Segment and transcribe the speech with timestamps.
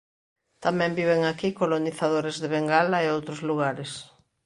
[0.65, 3.91] Tamén viven aquí colonizadores de Bengala e outros lugares.